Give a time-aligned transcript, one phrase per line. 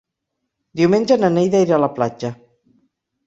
[0.81, 2.31] Diumenge na Neida irà a la platja.